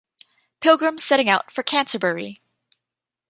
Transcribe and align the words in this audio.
Pilgrims 0.61 1.03
Setting 1.03 1.29
Out 1.29 1.51
for 1.51 1.61
Canterbury. 1.61 2.41